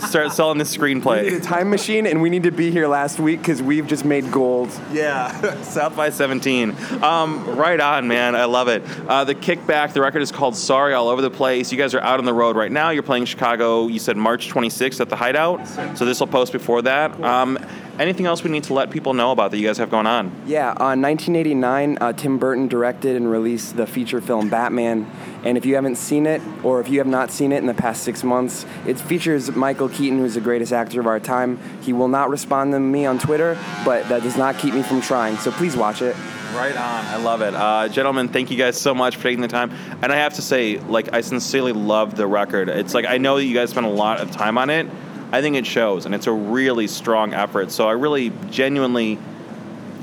Start 0.08 0.32
selling 0.32 0.58
this 0.58 0.76
screenplay. 0.76 1.24
We 1.24 1.30
need 1.32 1.38
a 1.38 1.40
time 1.42 1.70
machine, 1.70 2.06
and 2.08 2.22
we 2.22 2.30
need 2.30 2.44
to 2.44 2.52
be 2.52 2.72
here 2.72 2.88
last 2.88 3.20
week 3.20 3.40
because 3.40 3.62
we've 3.62 3.88
just 3.88 4.06
made 4.06 4.32
gold. 4.32 4.70
Yeah, 4.92 5.62
South 5.62 5.96
by 5.96 6.10
17. 6.10 6.76
Um, 7.04 7.46
right 7.58 7.80
on, 7.80 8.08
man. 8.08 8.36
I 8.36 8.46
love 8.46 8.68
it. 8.68 8.84
Uh, 9.08 9.24
the 9.24 9.36
kickback. 9.36 9.94
The 9.94 10.02
record 10.02 10.22
is 10.22 10.32
called 10.32 10.56
"Sorry" 10.56 10.94
all 10.94 11.10
over 11.10 11.22
the 11.22 11.30
place. 11.32 11.72
You 11.72 11.78
guys 11.78 11.94
are 11.94 12.02
out 12.02 12.20
on 12.20 12.26
the 12.26 12.34
road 12.34 12.56
right 12.56 12.72
now. 12.72 12.90
You're 12.92 13.04
playing 13.04 13.26
Chicago. 13.26 13.88
You 13.88 14.00
said 14.00 14.18
March 14.18 14.50
26th 14.50 15.00
at 15.02 15.10
the 15.10 15.16
Hideout. 15.16 15.68
So 15.98 16.06
this 16.06 16.20
will 16.20 16.28
post 16.28 16.52
before 16.52 16.82
that. 16.84 17.22
Um, 17.24 17.58
anything 18.00 18.26
else 18.26 18.44
we 18.44 18.50
need 18.50 18.64
to 18.64 18.74
let 18.74 18.90
people 18.90 19.14
know 19.14 19.32
about 19.32 19.52
that 19.52 19.58
you 19.58 19.68
guys 19.68 19.78
have 19.78 19.92
going 19.92 20.08
on? 20.08 20.32
Yeah, 20.48 20.70
uh, 20.70 20.96
1989, 20.96 21.98
uh, 22.00 22.14
Tim 22.14 22.38
Burton 22.38 22.68
directed 22.68 23.16
and 23.16 23.30
released 23.30 23.76
the 23.76 23.86
feature 23.86 24.22
film 24.22 24.50
Batman. 24.50 25.10
And 25.44 25.58
if 25.58 25.66
you 25.66 25.76
haven't 25.76 25.98
seen 25.98 26.26
it, 26.26 26.42
or 26.64 26.80
if 26.80 26.90
you 26.90 27.00
have 27.00 27.08
not 27.08 27.30
seen 27.32 27.52
it 27.52 27.58
in 27.58 27.66
the 27.66 27.74
past 27.74 28.04
six 28.04 28.24
months, 28.24 28.66
it 28.88 29.00
features 29.00 29.52
Michael 29.52 29.90
Keaton, 29.90 30.18
who's 30.20 30.34
the 30.34 30.42
greatest 30.42 30.72
actor 30.72 31.00
of 31.00 31.08
our 31.08 31.20
time. 31.20 31.60
He 31.82 31.94
will 31.94 32.08
not 32.08 32.30
respond 32.30 32.72
to 32.72 32.80
me 32.80 33.06
on 33.06 33.20
Twitter, 33.20 33.58
but 33.84 34.08
that 34.10 34.24
does 34.24 34.38
not 34.38 34.58
keep 34.58 34.74
me 34.74 34.82
from 34.82 35.02
trying. 35.02 35.38
So 35.38 35.52
please 35.52 35.76
watch 35.76 36.02
it. 36.02 36.16
Right 36.54 36.76
on. 36.76 37.06
I 37.06 37.18
love 37.18 37.42
it. 37.42 37.54
Uh, 37.54 37.88
gentlemen, 37.90 38.28
thank 38.30 38.50
you 38.50 38.58
guys 38.58 38.80
so 38.80 38.96
much 38.96 39.18
for 39.18 39.24
taking 39.24 39.42
the 39.42 39.48
time. 39.48 39.72
And 40.02 40.12
I 40.12 40.16
have 40.16 40.34
to 40.36 40.42
say, 40.42 40.80
like, 40.80 41.14
I 41.14 41.22
sincerely 41.22 41.74
love 41.74 42.16
the 42.16 42.26
record. 42.26 42.70
It's 42.70 42.94
like, 42.94 43.06
I 43.06 43.18
know 43.18 43.38
that 43.38 43.46
you 43.46 43.54
guys 43.54 43.70
spent 43.70 43.86
a 43.86 43.90
lot 43.90 44.20
of 44.20 44.32
time 44.32 44.58
on 44.58 44.70
it. 44.70 44.88
I 45.32 45.42
think 45.42 45.56
it 45.56 45.66
shows, 45.66 46.06
and 46.06 46.16
it's 46.16 46.28
a 46.28 46.32
really 46.32 46.88
strong 46.88 47.34
effort. 47.34 47.72
So 47.72 47.88
I 47.88 47.94
really 47.94 48.32
genuinely. 48.50 49.20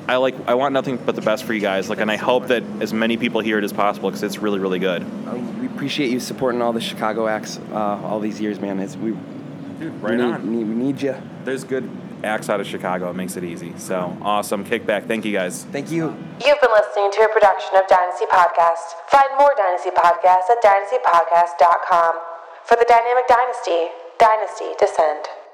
I 0.08 0.16
like. 0.16 0.34
I 0.46 0.54
want 0.54 0.72
nothing 0.72 0.98
but 0.98 1.16
the 1.16 1.22
best 1.22 1.44
for 1.44 1.52
you 1.52 1.60
guys. 1.60 1.90
Like, 1.90 1.98
and 1.98 2.10
I 2.10 2.16
hope 2.16 2.46
that 2.48 2.62
as 2.80 2.92
many 2.92 3.16
people 3.16 3.40
hear 3.40 3.58
it 3.58 3.64
as 3.64 3.72
possible 3.72 4.08
because 4.08 4.22
it's 4.22 4.38
really, 4.38 4.60
really 4.60 4.78
good. 4.78 5.02
Uh, 5.02 5.34
we 5.60 5.66
appreciate 5.66 6.10
you 6.10 6.20
supporting 6.20 6.62
all 6.62 6.72
the 6.72 6.80
Chicago 6.80 7.26
acts 7.26 7.58
uh, 7.72 7.74
all 7.74 8.20
these 8.20 8.40
years, 8.40 8.60
man. 8.60 8.78
It's, 8.78 8.96
we, 8.96 9.16
Dude, 9.80 10.02
we, 10.02 10.16
need, 10.16 10.44
need, 10.44 10.68
we 10.68 10.74
need 10.74 11.02
you. 11.02 11.16
There's 11.44 11.64
good 11.64 11.90
acts 12.22 12.48
out 12.48 12.60
of 12.60 12.66
Chicago. 12.66 13.10
It 13.10 13.14
makes 13.14 13.36
it 13.36 13.44
easy. 13.44 13.72
So 13.78 14.16
awesome. 14.22 14.64
Kickback. 14.64 15.06
Thank 15.06 15.24
you 15.24 15.32
guys. 15.32 15.64
Thank 15.64 15.90
you. 15.90 16.06
You've 16.44 16.60
been 16.60 16.70
listening 16.70 17.10
to 17.12 17.20
a 17.22 17.28
production 17.32 17.76
of 17.76 17.86
Dynasty 17.88 18.26
Podcast. 18.26 18.94
Find 19.08 19.28
more 19.38 19.52
Dynasty 19.56 19.90
Podcasts 19.90 20.48
at 20.50 20.62
dynastypodcast.com. 20.62 22.14
For 22.64 22.76
the 22.76 22.86
Dynamic 22.88 23.28
Dynasty, 23.28 23.90
Dynasty 24.18 24.72
Descend. 24.80 25.45